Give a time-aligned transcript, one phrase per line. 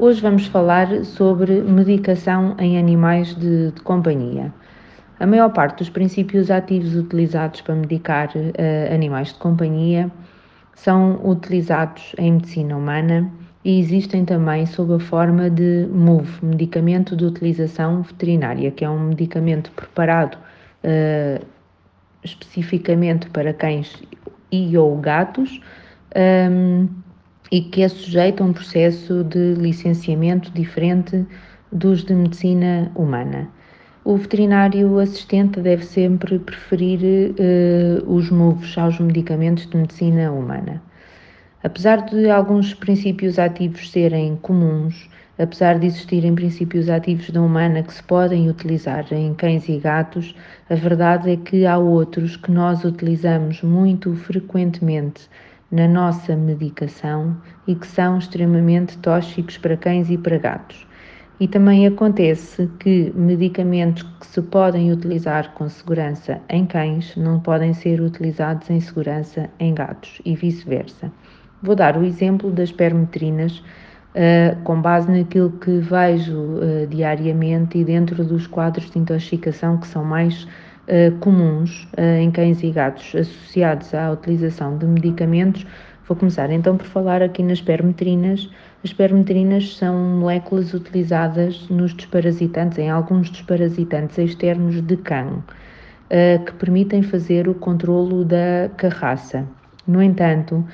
[0.00, 4.54] Hoje vamos falar sobre medicação em animais de, de companhia.
[5.18, 10.08] A maior parte dos princípios ativos utilizados para medicar uh, animais de companhia
[10.76, 13.28] são utilizados em medicina humana
[13.64, 19.08] e existem também sob a forma de MUV, medicamento de utilização veterinária, que é um
[19.08, 20.38] medicamento preparado
[20.84, 21.44] uh,
[22.22, 24.00] especificamente para cães
[24.52, 25.60] e ou gatos.
[26.14, 26.86] Um,
[27.50, 31.26] e que é sujeito a um processo de licenciamento diferente
[31.72, 33.48] dos de medicina humana.
[34.04, 40.82] O veterinário assistente deve sempre preferir uh, os MUVs aos medicamentos de medicina humana.
[41.62, 47.92] Apesar de alguns princípios ativos serem comuns, apesar de existirem princípios ativos da humana que
[47.92, 50.34] se podem utilizar em cães e gatos,
[50.70, 55.28] a verdade é que há outros que nós utilizamos muito frequentemente
[55.70, 60.86] na nossa medicação e que são extremamente tóxicos para cães e para gatos.
[61.40, 67.72] E também acontece que medicamentos que se podem utilizar com segurança em cães não podem
[67.72, 71.12] ser utilizados em segurança em gatos e vice-versa.
[71.62, 77.84] Vou dar o exemplo das permetrinas, uh, com base naquilo que vejo uh, diariamente e
[77.84, 80.46] dentro dos quadros de intoxicação que são mais
[80.88, 85.66] uh, comuns uh, em cães e gatos associados à utilização de medicamentos.
[86.06, 88.48] Vou começar então por falar aqui nas permetrinas.
[88.82, 95.44] As permetrinas são moléculas utilizadas nos desparasitantes, em alguns desparasitantes externos de cão,
[96.10, 99.46] uh, que permitem fazer o controlo da carraça.
[99.86, 100.64] No entanto,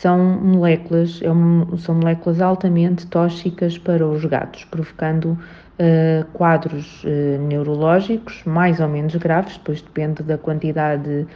[0.00, 8.42] são moléculas, é são moléculas altamente tóxicas para os gatos, provocando uh, quadros uh, neurológicos
[8.44, 11.26] mais ou menos graves, depois depende da quantidade uh,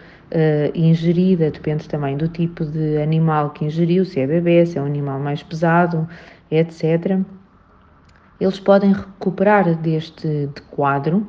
[0.74, 4.86] ingerida, depende também do tipo de animal que ingeriu, se é bebê, se é um
[4.86, 6.08] animal mais pesado,
[6.50, 7.20] etc.
[8.40, 11.26] Eles podem recuperar deste de quadro,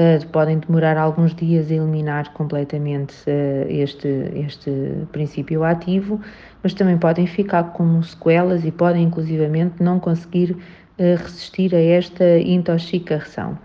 [0.00, 4.70] Uh, podem demorar alguns dias a eliminar completamente uh, este, este
[5.12, 6.18] princípio ativo,
[6.62, 10.56] mas também podem ficar com sequelas e podem inclusivamente não conseguir
[10.98, 13.58] resistir a esta intoxicação.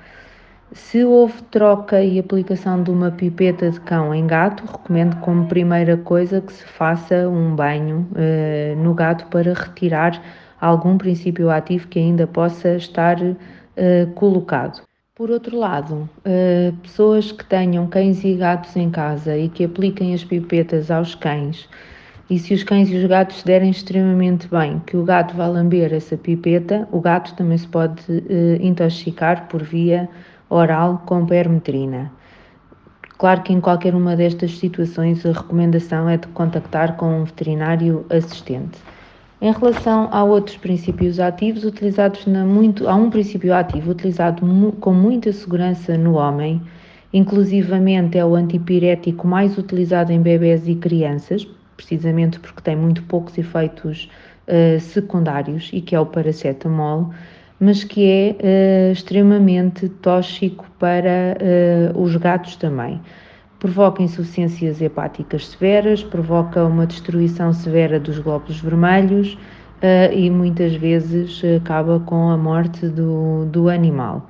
[0.71, 5.95] Se houve troca e aplicação de uma pipeta de cão em gato, recomendo como primeira
[5.97, 8.07] coisa que se faça um banho
[8.77, 10.21] no gato para retirar
[10.61, 13.17] algum princípio ativo que ainda possa estar
[14.15, 14.81] colocado.
[15.15, 20.13] Por outro lado, uh, pessoas que tenham cães e gatos em casa e que apliquem
[20.13, 21.69] as pipetas aos cães
[22.29, 25.93] e se os cães e os gatos derem extremamente bem, que o gato vá lamber
[25.93, 30.09] essa pipeta, o gato também se pode uh, intoxicar por via
[30.49, 32.11] oral com permetrina.
[33.17, 38.05] Claro que em qualquer uma destas situações a recomendação é de contactar com um veterinário
[38.09, 38.77] assistente.
[39.45, 44.41] Em relação a outros princípios ativos utilizados na muito, há um princípio ativo utilizado
[44.79, 46.59] com muita segurança no homem,
[47.13, 51.47] inclusivamente é o antipirético mais utilizado em bebés e crianças,
[51.77, 54.09] precisamente porque tem muito poucos efeitos
[54.47, 57.11] uh, secundários e que é o paracetamol,
[57.59, 61.37] mas que é uh, extremamente tóxico para
[61.93, 62.99] uh, os gatos também.
[63.59, 69.37] Provoca insuficiências hepáticas severas, provoca uma destruição severa dos glóbulos vermelhos
[70.11, 74.29] e muitas vezes acaba com a morte do, do animal.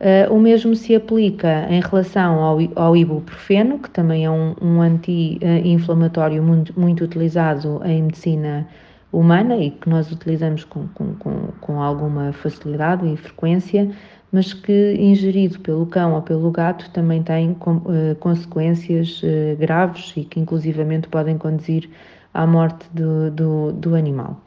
[0.00, 4.80] Uh, o mesmo se aplica em relação ao, ao ibuprofeno, que também é um, um
[4.80, 8.66] anti-inflamatório muito, muito, utilizado em medicina
[9.12, 13.90] humana e que nós utilizamos com, com, com, com alguma facilidade e frequência,
[14.32, 20.24] mas que ingerido pelo cão ou pelo gato também tem uh, consequências uh, graves e
[20.24, 21.90] que inclusivamente podem conduzir
[22.32, 24.40] à morte do, do, do animal.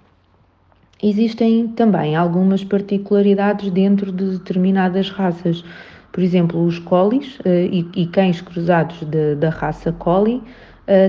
[1.01, 5.65] Existem também algumas particularidades dentro de determinadas raças.
[6.13, 10.41] Por exemplo, os colis uh, e, e, cães cruzados de, da raça collie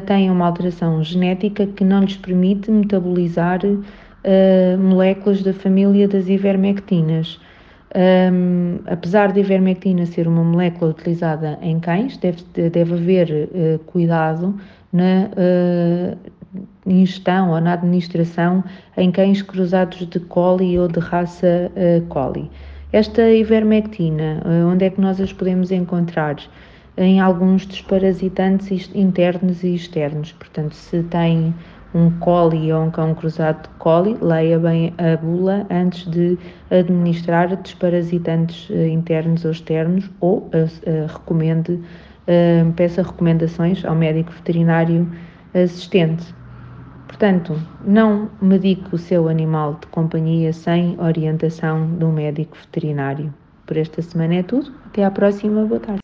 [0.06, 7.40] têm uma alteração genética que não lhes permite metabolizar uh, moléculas da família das ivermectinas.
[7.96, 13.50] Um, apesar de ivermectina ser uma molécula utilizada em cães, deve, deve haver
[13.86, 14.58] cuidado
[14.92, 15.30] na,
[16.86, 18.62] ingestão ou na administração
[18.96, 22.50] em cães cruzados de collie ou de raça uh, collie.
[22.92, 26.36] Esta ivermectina, uh, onde é que nós as podemos encontrar?
[26.96, 30.32] Em alguns desparasitantes internos e externos.
[30.32, 31.52] Portanto, se tem
[31.94, 36.36] um coli ou um cão cruzado de coli, leia bem a bula antes de
[36.70, 45.08] administrar desparasitantes uh, internos ou externos ou uh, recomende, uh, peça recomendações ao médico veterinário
[45.54, 46.34] assistente.
[47.06, 53.32] Portanto, não medique o seu animal de companhia sem orientação de um médico veterinário.
[53.66, 54.72] Por esta semana é tudo.
[54.86, 55.64] Até à próxima.
[55.64, 56.03] Boa tarde.